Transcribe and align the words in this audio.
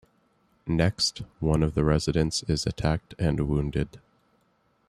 Next, 0.65 1.21
one 1.39 1.61
of 1.61 1.75
the 1.75 1.83
residents 1.83 2.41
is 2.47 2.65
attacked 2.65 3.13
and 3.19 3.47
wounded. 3.47 3.99